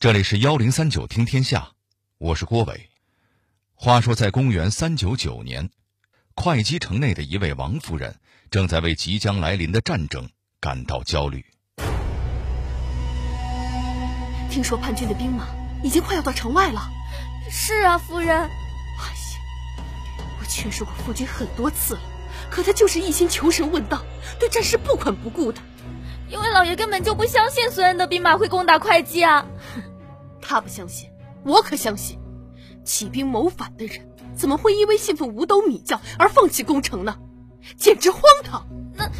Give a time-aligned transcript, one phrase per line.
[0.00, 1.72] 这里是幺零三九听天下，
[2.16, 2.88] 我是郭伟。
[3.74, 5.68] 话说，在公元三九九年，
[6.34, 8.18] 会稽城内的一位王夫人
[8.50, 11.44] 正在为即将来临的战争感到焦虑。
[14.50, 15.46] 听说叛军的兵马
[15.84, 16.88] 已经快要到城外了。
[17.50, 18.34] 是啊，夫人。
[18.34, 18.50] 哎呀，
[20.40, 22.00] 我劝说过夫君很多次了，
[22.50, 24.02] 可他就是一心求神问道，
[24.38, 25.60] 对战事不管不顾的。
[26.30, 29.44] 因为老爷根本就不相信孙恩的兵马会攻打会稽啊！
[29.74, 29.82] 哼，
[30.40, 31.10] 他不相信，
[31.44, 32.18] 我可相信。
[32.84, 37.18] 起兵谋反的人怎么会因为信奉五斗米教而放弃攻城呢？
[37.76, 38.66] 简直荒唐！
[38.94, 39.10] 那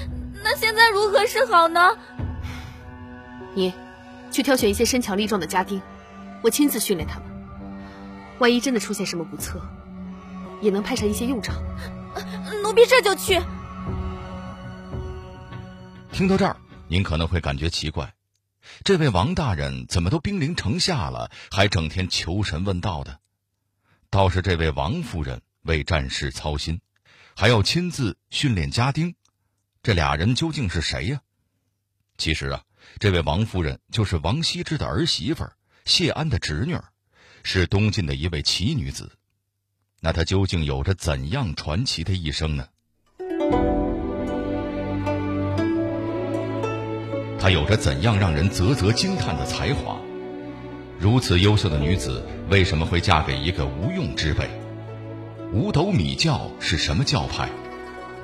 [0.43, 1.99] 那现在如何是好呢？
[3.55, 3.75] 你
[4.31, 5.83] 去挑选一些身强力壮的家丁，
[6.43, 7.29] 我亲自训练他们。
[8.39, 9.61] 万一真的出现什么不测，
[10.63, 11.57] 也能派上一些用场。
[12.63, 13.41] 奴婢这就去。
[16.13, 16.57] 听到这儿。
[16.91, 18.17] 您可能会感觉奇怪，
[18.83, 23.21] 这位王大人怎么都兵临城下了，还整天求神问道的？
[24.11, 26.81] 倒是这位王夫人为战事操心，
[27.37, 29.15] 还要亲自训练家丁，
[29.85, 31.21] 这俩人究竟是谁呀？
[32.19, 32.65] 其实啊，
[32.99, 35.49] 这位王夫人就是王羲之的儿媳妇
[35.85, 36.77] 谢安的侄女，
[37.45, 39.13] 是东晋的一位奇女子。
[40.01, 42.67] 那她究竟有着怎样传奇的一生呢？
[47.41, 49.97] 她有着怎样让人啧啧惊叹的才华？
[50.99, 54.51] 如此优秀的女子，为什么会嫁给一个无用之辈？
[55.51, 57.49] 五斗米教是什么教派？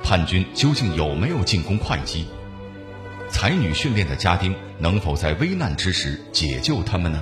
[0.03, 2.27] 叛军究竟有没有进攻会稽？
[3.29, 7.21] 才女训练的家丁能否在危难之时解救他们呢？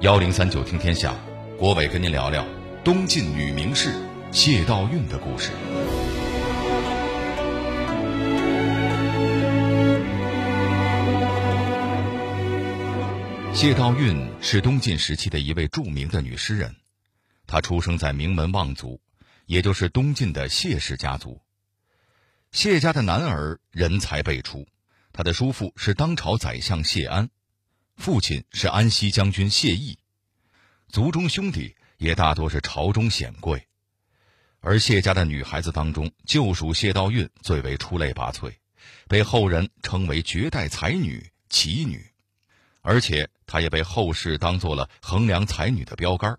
[0.00, 1.12] 幺零三九听天下，
[1.58, 2.44] 郭伟跟您聊聊
[2.84, 3.90] 东晋女名士
[4.30, 5.50] 谢道韫的故事。
[13.56, 16.76] 谢道韫是东晋时期的一位著名的女诗人，
[17.46, 19.00] 她出生在名门望族，
[19.46, 21.40] 也就是东晋的谢氏家族。
[22.52, 24.68] 谢家的男儿人才辈出，
[25.10, 27.30] 他的叔父是当朝宰相谢安，
[27.96, 29.98] 父亲是安西将军谢毅，
[30.88, 33.66] 族中兄弟也大多是朝中显贵。
[34.60, 38.52] 而谢家的女孩子当中，就属谢道韫最为出类拔萃，
[39.08, 42.06] 被后人称为绝代才女、奇女。
[42.82, 46.38] 而且，她也被后世当做了衡量才女的标杆。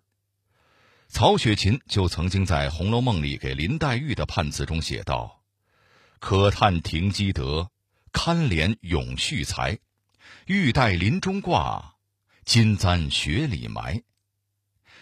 [1.09, 5.41] 曹雪芹就曾经在《红楼梦》里给林黛玉的判词中写道
[6.19, 7.71] ：“可叹停机德，
[8.11, 9.79] 堪怜咏絮才。
[10.47, 11.95] 玉带林中挂，
[12.43, 14.03] 金簪雪里埋。”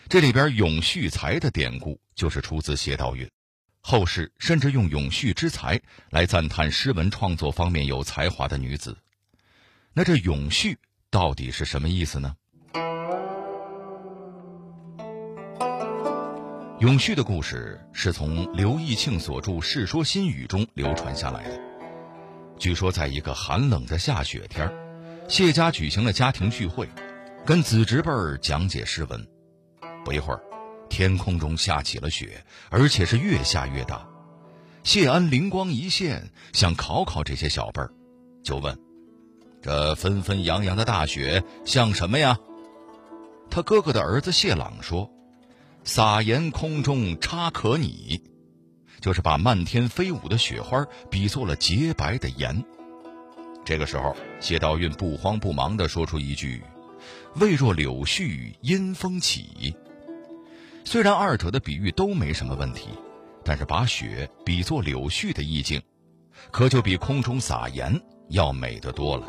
[0.08, 3.28] 这里边“咏絮才”的典故就是出自谢道韫。
[3.82, 8.96] 后世甚至用“咏絮之才”来赞叹诗文创作方面有才华的女子。
[9.94, 10.78] 那这“咏絮”。
[11.10, 12.36] 到底是什么意思呢？
[16.80, 21.60] 永续的故事是从刘义庆所著《世说新语》中流传下来的。
[22.60, 24.72] 据说，在一个寒冷的下雪天
[25.28, 26.90] 谢家举行了家庭聚会，
[27.46, 29.26] 跟子侄辈儿讲解诗文。
[30.04, 30.42] 不一会儿，
[30.90, 34.06] 天空中下起了雪，而且是越下越大。
[34.84, 37.90] 谢安灵光一现，想考考这些小辈儿，
[38.44, 38.85] 就问。
[39.66, 42.38] 这纷纷扬扬的大雪像什么呀？
[43.50, 45.10] 他哥哥的儿子谢朗说
[45.84, 48.22] ：“撒盐空中差可拟，
[49.02, 52.64] 就是把漫天飞舞的雪花比作了洁白的盐。”
[53.66, 56.62] 这个时候，谢道韫不慌不忙地说出一句
[57.42, 59.76] ：“未若柳絮因风起。”
[60.86, 62.90] 虽然二者的比喻都没什么问题，
[63.44, 65.82] 但是把雪比作柳絮的意境，
[66.52, 68.00] 可就比空中撒盐
[68.30, 69.26] 要美得多了。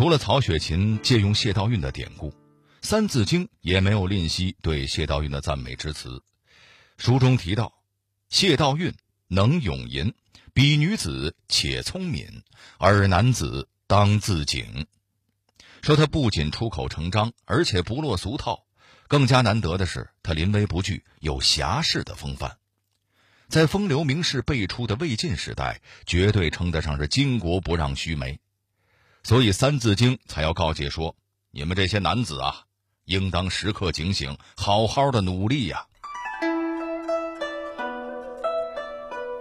[0.00, 2.30] 除了曹雪芹借用谢道韫的典故，
[2.80, 6.22] 《三字经》也没有吝惜对谢道韫的赞美之词。
[6.96, 7.74] 书中提到，
[8.30, 8.94] 谢道韫
[9.28, 10.14] 能咏吟，
[10.54, 12.42] 比女子且聪敏，
[12.78, 14.86] 而男子当自警。
[15.82, 18.64] 说他不仅出口成章，而且不落俗套，
[19.06, 22.56] 更加难得的是他临危不惧，有侠士的风范。
[23.48, 28.40] 在风流名士辈出的魏晋时代，绝对称得上是巾帼不让须眉。
[29.22, 31.14] 所以《三字经》才要告诫说
[31.52, 32.62] ：“你们这些男子啊，
[33.04, 35.86] 应当时刻警醒，好好的努力呀。”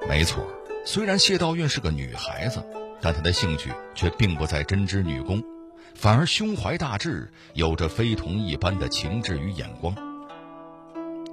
[0.07, 0.45] 没错，
[0.85, 2.63] 虽然谢道韫是个女孩子，
[3.01, 5.41] 但她的兴趣却并不在针织女工，
[5.95, 9.95] 反而胸怀大志，有着非同一般的情志与眼光。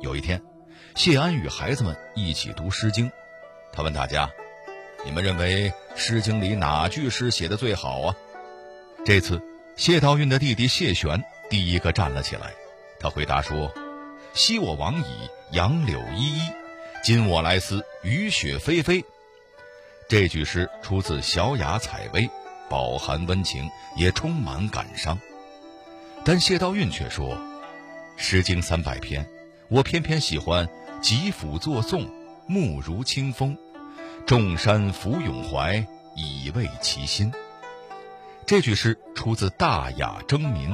[0.00, 0.40] 有一天，
[0.94, 3.08] 谢安与孩子们一起读《诗经》，
[3.72, 4.30] 他问大家
[5.04, 8.14] ：“你们认为《诗经》里哪句诗写的最好啊？”
[9.06, 9.40] 这次，
[9.76, 12.52] 谢道韫的弟弟谢玄第一个站了起来，
[12.98, 13.72] 他回答说
[14.34, 15.04] ：“昔我往矣，
[15.52, 16.40] 杨柳依依；
[17.04, 19.04] 今我来思，雨雪霏霏。”
[20.10, 22.22] 这句诗出自《小雅·采薇》，
[22.68, 25.16] 饱含温情，也充满感伤。
[26.24, 27.28] 但谢道韫却说
[28.16, 29.24] ：“《诗经》三百篇，
[29.68, 30.68] 我偏偏喜欢
[31.00, 32.10] ‘疾抚作颂，
[32.48, 33.56] 目如清风，
[34.26, 35.86] 众山浮咏怀，
[36.16, 37.32] 以慰其心’。”
[38.46, 40.70] 这句诗出自《大雅·争民》，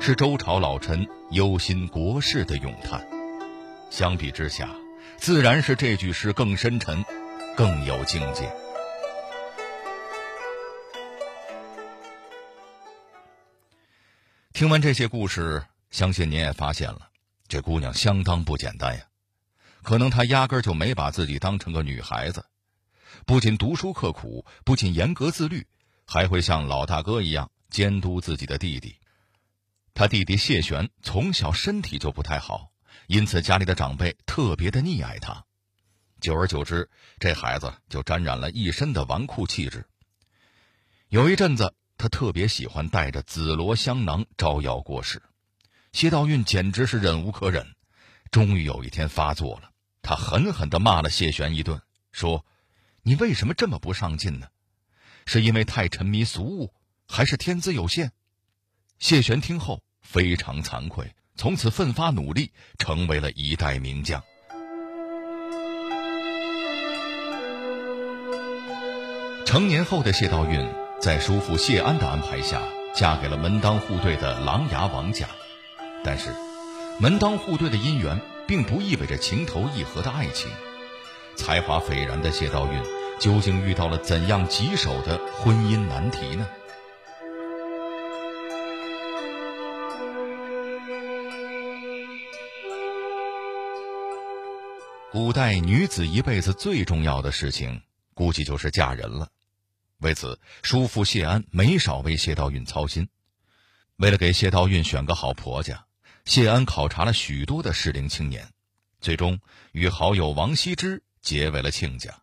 [0.00, 3.04] 是周朝老臣忧心国事的咏叹。
[3.90, 4.70] 相比之下，
[5.16, 7.04] 自然是这句诗更深沉，
[7.56, 8.48] 更有境界。
[14.52, 17.08] 听完这些故事，相信您也发现了，
[17.48, 19.02] 这姑娘相当不简单呀。
[19.82, 22.44] 可能她压根儿就没把自己当成个女孩子，
[23.26, 25.66] 不仅读书刻苦，不仅严格自律。
[26.12, 28.96] 还会像老大哥一样监督自己的弟弟。
[29.94, 32.72] 他弟弟谢玄从小身体就不太好，
[33.06, 35.44] 因此家里的长辈特别的溺爱他。
[36.20, 36.90] 久而久之，
[37.20, 39.86] 这孩子就沾染了一身的纨绔气质。
[41.10, 45.22] 有一阵子，他特别喜欢带着紫罗香囊招摇过市，
[45.92, 47.76] 谢道韫简直是忍无可忍。
[48.32, 49.70] 终于有一天发作了，
[50.02, 51.80] 他狠狠地骂了谢玄一顿，
[52.10, 52.44] 说
[53.02, 54.48] ：“你为什么这么不上进呢？”
[55.32, 56.74] 是因为太沉迷俗物，
[57.06, 58.10] 还是天资有限？
[58.98, 62.50] 谢玄听后非常惭愧，从此奋发努力，
[62.80, 64.20] 成为了一代名将。
[69.46, 70.68] 成年后的谢道韫，
[71.00, 72.60] 在叔父谢安的安排下，
[72.92, 75.28] 嫁给了门当户对的琅琊王家。
[76.02, 76.34] 但是，
[76.98, 80.50] 门当户对的姻缘，并不意味着情投意合的爱情。
[81.36, 82.99] 才华斐然的谢道韫。
[83.20, 86.48] 究竟遇到了怎样棘手的婚姻难题呢？
[95.12, 97.82] 古代女子一辈子最重要的事情，
[98.14, 99.28] 估计就是嫁人了。
[99.98, 103.08] 为此，叔父谢安没少为谢道韫操心。
[103.96, 105.84] 为了给谢道韫选个好婆家，
[106.24, 108.48] 谢安考察了许多的适龄青年，
[109.00, 109.40] 最终
[109.72, 112.19] 与好友王羲之结为了亲家。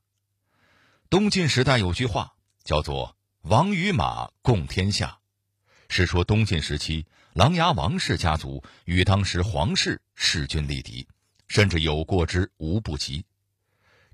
[1.09, 2.33] 东晋时代有句话
[2.65, 5.19] 叫做“王与马，共天下”，
[5.87, 11.07] 是说东晋时期琅琊王氏家族与当时皇室势均力敌，
[11.47, 13.23] 甚至有过之无不及。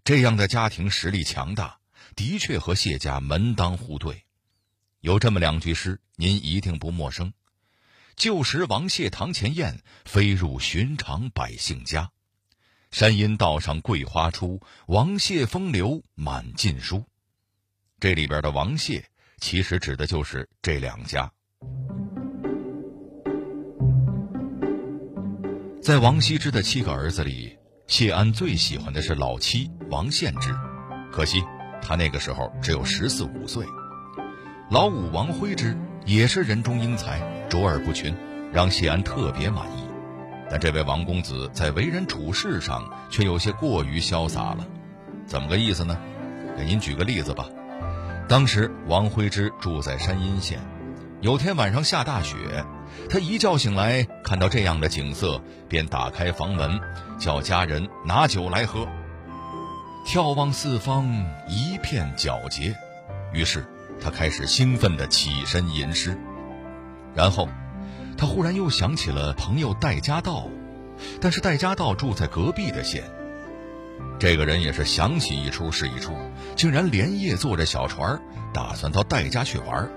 [0.04, 1.80] 这样的家庭实力强大，
[2.16, 4.26] 的确和谢家门当户对。
[5.00, 7.34] 有这么两句诗，您一定不陌生
[8.16, 12.12] ：“旧时王谢堂前燕，飞入寻常百姓家。”
[12.94, 17.04] 山阴道上桂花出，王谢风流满晋书。
[18.00, 19.04] 这里边的王谢，
[19.40, 21.32] 其实指的就是这两家。
[25.82, 27.58] 在王羲之的七个儿子里，
[27.88, 30.54] 谢安最喜欢的是老七王献之，
[31.12, 31.44] 可惜
[31.82, 33.66] 他那个时候只有十四五岁。
[34.70, 35.76] 老五王徽之
[36.06, 37.20] 也是人中英才，
[37.50, 38.16] 卓尔不群，
[38.54, 39.83] 让谢安特别满意。
[40.50, 44.66] 但这位王公子在为人处事上却有些过于潇洒了，
[45.26, 45.98] 怎么个意思呢？
[46.56, 47.48] 给您举个例子吧。
[48.28, 50.60] 当时王徽之住在山阴县，
[51.22, 52.38] 有天晚上下大雪，
[53.10, 56.80] 他一觉醒来看到这样的景色，便打开房门，
[57.18, 58.88] 叫家人拿酒来喝。
[60.06, 61.08] 眺望四方
[61.48, 62.76] 一片皎洁，
[63.34, 63.66] 于是
[64.00, 66.16] 他开始兴奋地起身吟诗，
[67.16, 67.48] 然后。
[68.18, 70.48] 他忽然又想起了朋友戴家道，
[71.20, 73.04] 但是戴家道住在隔壁的县。
[74.20, 76.14] 这个人也是想起一出是一出，
[76.56, 78.22] 竟然连夜坐着小船，
[78.54, 79.90] 打算到戴家去玩。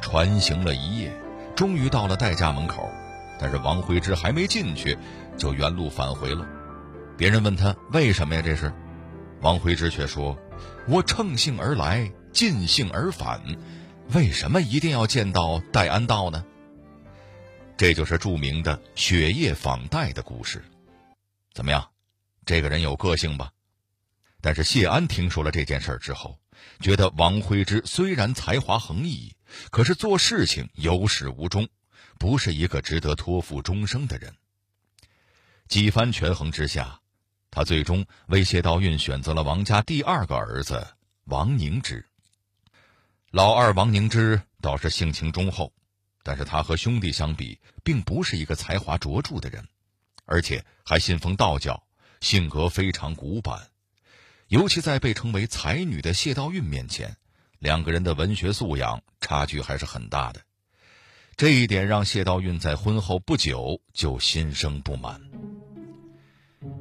[0.00, 1.12] 船行了一夜，
[1.54, 2.88] 终于到了戴家门口，
[3.38, 4.96] 但是王徽之还没进去，
[5.36, 6.46] 就原路返回了。
[7.16, 8.42] 别人问他为什么呀？
[8.42, 8.72] 这是，
[9.40, 10.38] 王徽之却说
[10.88, 13.40] ：“我乘兴而来，尽兴而返，
[14.14, 16.44] 为什么一定要见到戴安道呢？”
[17.78, 20.64] 这就是著名的雪夜访戴的故事，
[21.52, 21.88] 怎么样？
[22.44, 23.52] 这个人有个性吧？
[24.40, 26.40] 但是谢安听说了这件事之后，
[26.80, 29.32] 觉得王徽之虽然才华横溢，
[29.70, 31.68] 可是做事情有始无终，
[32.18, 34.34] 不是一个值得托付终生的人。
[35.68, 36.98] 几番权衡之下，
[37.48, 40.84] 他最终为谢道韫选择了王家第二个儿子
[41.26, 42.04] 王凝之。
[43.30, 45.72] 老二王凝之倒是性情忠厚。
[46.28, 49.66] 但是他和兄弟相比，并不是一个才华卓著的人，
[50.26, 51.82] 而且还信奉道教，
[52.20, 53.70] 性格非常古板。
[54.48, 57.16] 尤其在被称为才女的谢道韫面前，
[57.58, 60.42] 两个人的文学素养差距还是很大的。
[61.34, 65.18] 这一点让谢道韫在婚后不久就心生不满。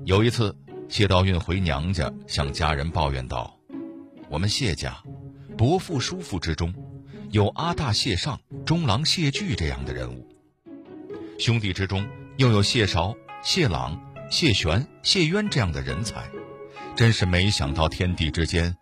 [0.03, 0.53] 有一次，
[0.89, 3.57] 谢道韫回娘家，向家人抱怨道
[4.27, 5.01] ：“我们谢家，
[5.57, 6.73] 伯父叔父之中，
[7.29, 10.25] 有阿大谢尚、中郎谢巨这样的人物；
[11.38, 12.07] 兄弟之中，
[12.38, 14.00] 又有谢韶、谢朗、
[14.31, 16.29] 谢玄、谢渊这样的人才。
[16.96, 18.77] 真是没想到，天地之间，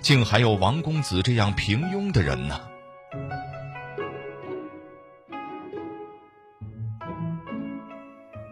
[0.00, 2.60] 竟还有王公子这样平庸的人呢。”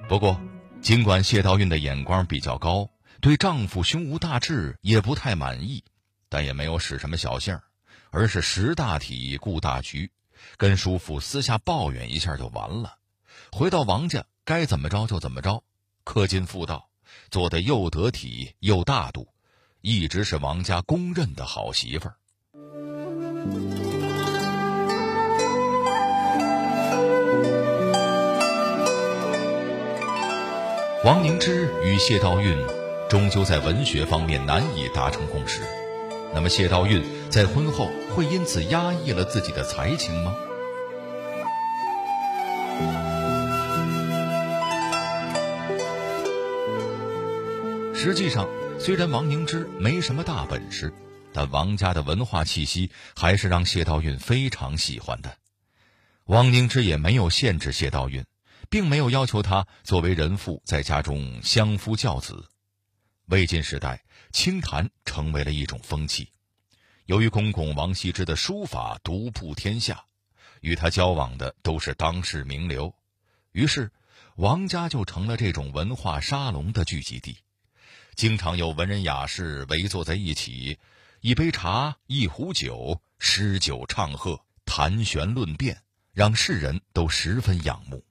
[0.08, 0.40] 不过，
[0.80, 5.84] 尽管谢道韫的眼光比较高，对丈夫胸无大志也不太满意，
[6.28, 7.62] 但也没有使什么小性儿，
[8.10, 10.10] 而是识大体、顾大局，
[10.56, 12.98] 跟叔父私下抱怨一下就完了。
[13.52, 15.62] 回到王家，该怎么着就怎么着，
[16.04, 16.88] 恪尽妇道，
[17.30, 19.28] 做得又得体又大度，
[19.80, 22.16] 一直是王家公认的好媳妇儿。
[31.04, 32.56] 王凝之与谢道韫
[33.08, 35.62] 终究在文学方面难以达成共识，
[36.36, 40.36] 那么谢道韫在婚后会因此压抑了自己的才情吗？
[47.94, 48.46] 实际上，
[48.78, 50.92] 虽然王凝之没什么大本事，
[51.32, 55.38] 但王家的文化气息还是让谢道韫非常喜欢的。
[56.26, 58.24] 王凝之也没有限制谢道韫。
[58.68, 62.44] 并没有要求他作为人妇在家中相夫教子。
[63.26, 66.30] 魏晋时代，清谈成为了一种风气。
[67.06, 70.04] 由于公公王羲之的书法独步天下，
[70.60, 72.94] 与他交往的都是当世名流，
[73.50, 73.90] 于是
[74.36, 77.38] 王家就成了这种文化沙龙的聚集地。
[78.14, 80.78] 经常有文人雅士围坐在一起，
[81.20, 88.04] 一杯茶，一壶酒，诗酒唱和，谈玄论辩，让世人都十分仰慕。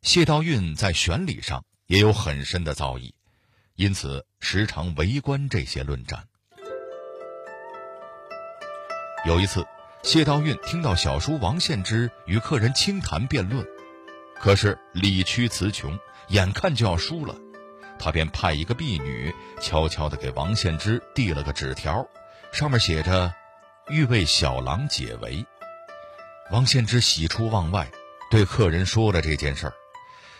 [0.00, 3.12] 谢道韫在玄理上也有很深的造诣，
[3.78, 6.24] 因此时常围观这些论战。
[9.24, 9.64] 有一次，
[10.02, 13.64] 谢道韫听到小叔王献之与客人清谈辩论，
[14.40, 17.36] 可是理屈词穷，眼看就要输了，
[18.00, 22.04] 他便派一个婢女悄悄地给王献之递了个纸条，
[22.52, 23.32] 上面写着
[23.90, 25.46] ：“欲为小郎解围。”
[26.50, 27.88] 王献之喜出望外，
[28.28, 29.74] 对客人说了这件事儿。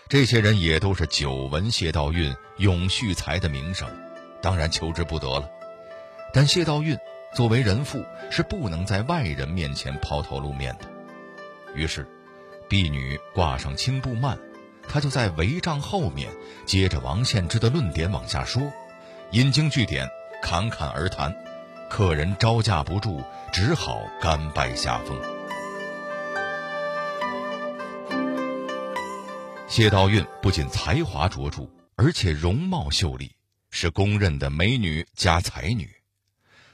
[0.09, 3.87] 这些人也都是久闻谢道韫永续才的名声，
[4.41, 5.47] 当然求之不得了。
[6.33, 6.99] 但谢道韫
[7.35, 10.87] 作为人妇，是不能在外人面前抛头露面的。
[11.75, 12.07] 于是，
[12.71, 14.39] 婢女挂上青布幔，
[14.89, 16.31] 她就在帷帐后面
[16.65, 18.63] 接着王献之的论点往下说，
[19.33, 20.09] 引经据典，
[20.43, 21.37] 侃侃而谈，
[21.91, 23.23] 客人招架不住，
[23.53, 25.38] 只好甘拜下风。
[29.69, 33.31] 谢道韫不仅才华卓著，而且容貌秀丽，
[33.71, 35.95] 是公认的美女加才女。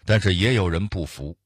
[0.05, 1.37] 但是也有人不服。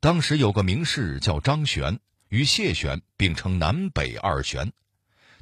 [0.00, 4.72] 当时有个名士叫张玄，与谢玄并称南北二玄。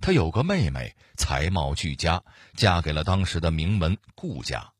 [0.02, 2.22] 他有个妹妹，才貌俱佳，
[2.54, 4.70] 嫁给了当时的名门顾家。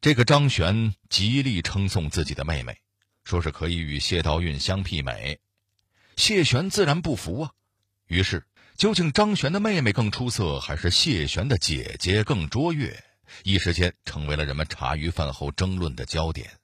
[0.00, 2.76] 这个张玄极力称颂自己的妹妹，
[3.22, 5.38] 说是可以与谢道韫相媲美。
[6.16, 7.52] 谢玄自然不服啊，
[8.08, 8.44] 于是。
[8.76, 13.04] 究竟张璇的妹妹更出色，还是谢玄的姐姐更卓越？
[13.44, 16.58] 一时间成为了人们茶余饭后争论的焦点。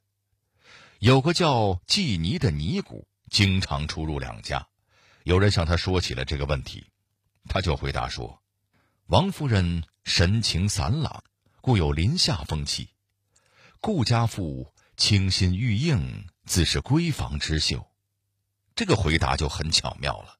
[0.99, 4.67] 有个叫季尼的尼姑，经常出入两家。
[5.23, 6.89] 有人向他说起了这个问题，
[7.49, 8.43] 他就回答说
[9.07, 11.23] ：“王夫人神情散朗，
[11.61, 12.89] 故有林下风气；
[13.81, 17.89] 顾家妇清新玉映，自是闺房之秀。”
[18.75, 20.40] 这个回答就很巧妙了。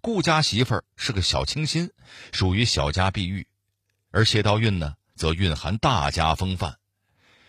[0.00, 1.90] 顾家媳妇儿是个小清新，
[2.32, 3.46] 属于小家碧玉，
[4.10, 6.76] 而谢道韫呢，则蕴含大家风范。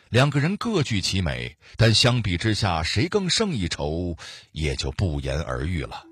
[0.09, 4.17] 两个人各具其美，但相比之下，谁更胜一筹，
[4.51, 6.03] 也就不言而喻了。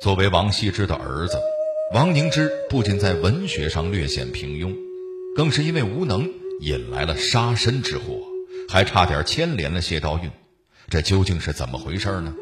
[0.00, 1.38] 作为王羲之的儿子，
[1.94, 4.74] 王凝之不仅在文学上略显平庸，
[5.36, 6.28] 更是因为无能
[6.60, 8.20] 引来了杀身之祸，
[8.68, 10.32] 还差点牵连了谢道韫。
[10.88, 12.34] 这究竟是怎么回事呢？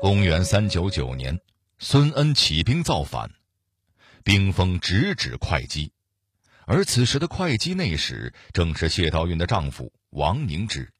[0.00, 1.40] 公元三九九年，
[1.78, 3.30] 孙恩起兵造反，
[4.22, 5.92] 兵锋直指会稽，
[6.66, 10.92] 而此时的会稽内史正是谢道韫的丈夫王凝之。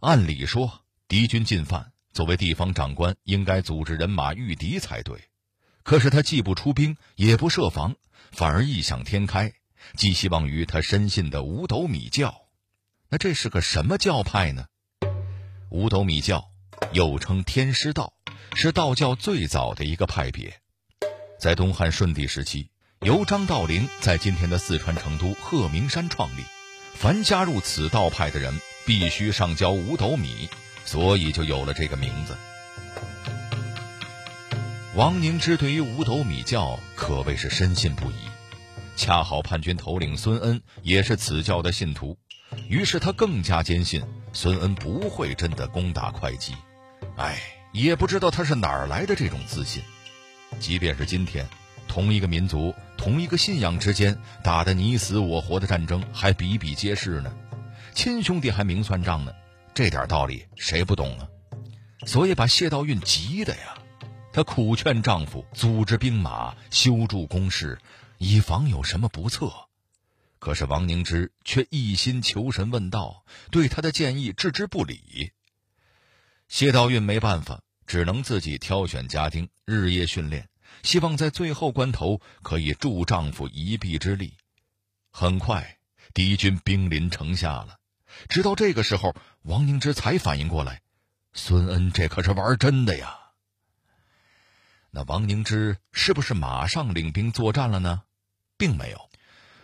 [0.00, 5.20] 按理说，敌军进犯，作为地方长官，应该组织人马御敌才对。
[5.82, 7.96] 可是他既不出兵，也不设防，
[8.30, 9.52] 反而异想天开。
[9.96, 12.46] 寄希望于他深信的五斗米教，
[13.08, 14.66] 那这是个什么教派呢？
[15.70, 16.50] 五斗米教，
[16.92, 18.12] 又称天师道，
[18.54, 20.60] 是道教最早的一个派别，
[21.38, 22.70] 在东汉顺帝时期，
[23.00, 26.42] 由张道陵在今天的四川成都鹤鸣山创立。
[26.94, 30.48] 凡加入此道派的人，必须上交五斗米，
[30.84, 32.36] 所以就有了这个名字。
[34.94, 38.16] 王凝之对于五斗米教可谓是深信不疑，
[39.00, 42.18] 恰好叛军头领孙恩也是此教的信徒，
[42.68, 44.02] 于是他更加坚信
[44.34, 46.54] 孙恩不会真的攻打会稽。
[47.16, 47.40] 哎，
[47.72, 49.82] 也不知道他是哪儿来的这种自信。
[50.58, 51.48] 即便是今天，
[51.88, 54.14] 同一个民族、同一个信仰之间
[54.44, 57.32] 打得你死我活的战争还比比皆是呢，
[57.94, 59.32] 亲兄弟还明算账呢，
[59.72, 61.26] 这点道理谁不懂啊？
[62.04, 63.78] 所以把谢道韫急的呀。
[64.30, 67.78] 她苦劝丈夫组织兵马修筑工事，
[68.22, 69.50] 以防有什么不测。
[70.38, 75.32] 可是王凝之却一心求神问道，对他的建议置之不理。
[76.46, 80.50] 谢道韫没办法，只能自己挑选家丁，日夜训练，
[80.82, 84.36] 希望在最后关头可以助丈夫一臂之力。
[85.10, 85.78] 很快，
[86.12, 87.78] 敌军兵临城下了。
[88.28, 90.82] 直到这个时候，王凝之才反应过来，
[91.32, 93.16] 孙恩这可是玩真的呀。
[94.90, 98.02] 那王凝之是不是马上领兵作战了呢？
[98.60, 99.08] 并没有，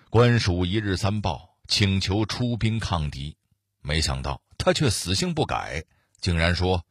[0.09, 3.37] 官署一日三报，请求出兵抗敌。
[3.83, 5.85] 没想到他却死性不改，
[6.23, 6.87] 竟然说：“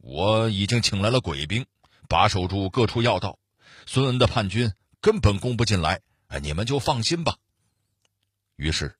[0.00, 1.66] 我已经请来了鬼兵，
[2.08, 3.38] 把守住各处要道，
[3.84, 4.72] 孙恩的叛军
[5.02, 6.00] 根本攻不进来，
[6.40, 7.36] 你们就放心吧。”
[8.56, 8.96] 于是，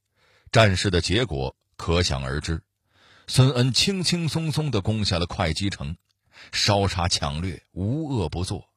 [0.52, 2.62] 战事的结果可想而知，
[3.26, 5.96] 孙恩轻轻松松地攻下了会稽城。
[6.52, 8.68] 烧杀抢掠，无恶不作，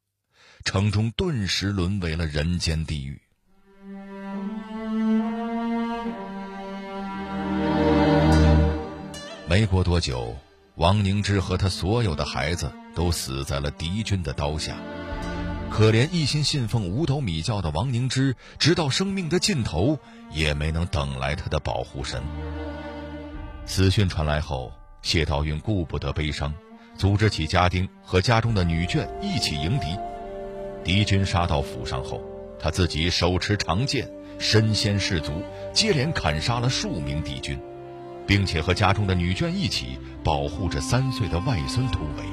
[0.64, 3.22] 城中顿时沦为了人间地狱。
[9.50, 10.36] 没过多久，
[10.76, 14.76] 王凝之和他所有的孩子都死在了敌军的刀下。
[15.72, 19.98] 可怜一心信奉五斗米教的王凝之，直到生命的尽头，
[20.32, 22.22] 也没能等来他的保护神。
[23.66, 26.54] 死讯传来后，谢道韫顾不得悲伤。
[26.98, 29.98] 组织起家丁和家中的女眷一起迎敌，
[30.84, 32.22] 敌军杀到府上后，
[32.60, 35.42] 他自己手持长剑，身先士卒，
[35.74, 37.58] 接连砍杀了数名敌军，
[38.28, 42.24] 并且和家中的女眷一起保护着三岁的外孙突围。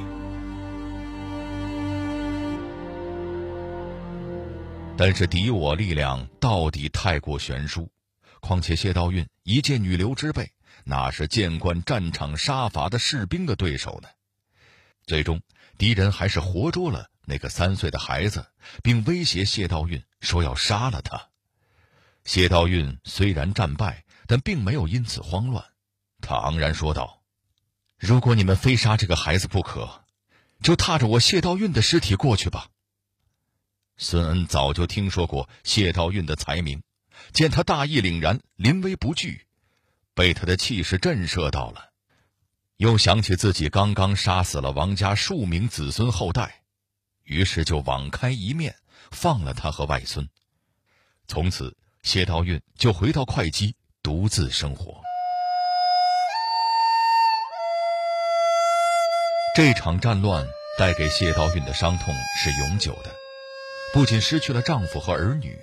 [4.97, 7.91] 但是敌我力量到底太过悬殊，
[8.41, 10.53] 况且谢道韫一介女流之辈，
[10.85, 14.09] 哪是见惯战场杀伐的士兵的对手呢？
[15.07, 15.41] 最终，
[15.79, 18.47] 敌人还是活捉了那个三岁的孩子，
[18.83, 21.29] 并威胁谢道韫说要杀了他。
[22.25, 25.65] 谢道韫虽然战败，但并没有因此慌乱。
[26.25, 27.23] 他昂然说道
[27.97, 30.05] ：“如果你们非杀这个孩子不可，
[30.63, 32.69] 就踏着我谢道韫的尸体过去吧。”
[33.97, 36.83] 孙恩早就听说过谢道韫的才名，
[37.33, 39.47] 见他大义凛然、临危不惧，
[40.15, 41.93] 被他的气势震慑到了。
[42.79, 46.63] 又想起自己刚刚杀死了王家数名子孙后代，
[47.23, 48.75] 于是就网开一面，
[49.13, 50.29] 放了他和外孙。
[51.29, 55.04] 从此，谢道韫就回到会稽，独自生活。
[59.55, 60.45] 这场战乱
[60.77, 63.11] 带给谢道韫的伤痛是永久的，
[63.93, 65.57] 不仅失去了丈夫和儿女，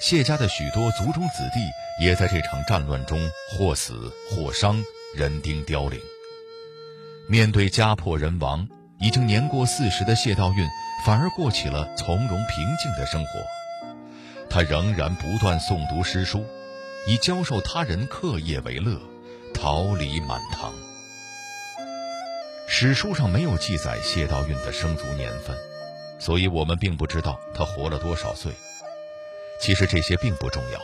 [0.00, 4.82] 谢家的许多族中子弟也在这场战乱中或死或伤，
[5.14, 6.00] 人丁凋零。
[7.28, 8.66] 面对家破人亡，
[8.98, 10.68] 已经年过四十的谢道韫，
[11.06, 13.30] 反而过起了从容平静的生活。
[14.50, 16.44] 他仍然不断诵读诗书，
[17.06, 19.00] 以教授他人课业为乐，
[19.54, 20.74] 桃李满堂。
[22.72, 25.58] 史书上没有记载谢道韫的生卒年份，
[26.20, 28.52] 所以我们并不知道他活了多少岁。
[29.60, 30.80] 其实这些并不重要，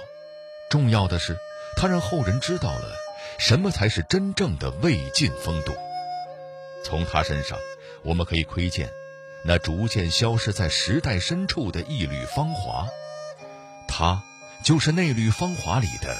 [0.68, 1.38] 重要的是，
[1.76, 2.92] 他让后人知道了
[3.38, 5.72] 什么才是真正的魏晋风度。
[6.84, 7.56] 从他身上，
[8.02, 8.90] 我们可以窥见
[9.44, 12.88] 那逐渐消失在时代深处的一缕芳华。
[13.86, 14.24] 他
[14.64, 16.16] 就是那缕芳华里的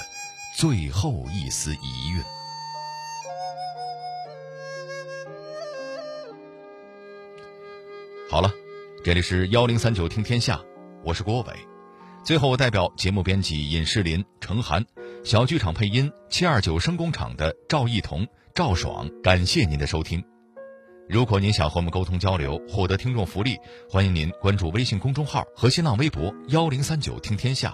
[0.55, 2.23] 最后一丝遗韵。
[8.29, 8.51] 好了，
[9.05, 10.61] 这里是幺零三九听天下，
[11.01, 11.53] 我是郭伟。
[12.25, 14.85] 最后，我代表节目编辑尹世林、程涵，
[15.23, 20.21] 小剧场配音七二九声工厂的赵艺彤、赵爽，感谢您的收听。
[21.07, 23.55] 如果您想和我们沟通交流，获得听众福利，
[23.89, 27.73] 欢迎您关注微信公众号和新浪微博“幺零三九听天下”。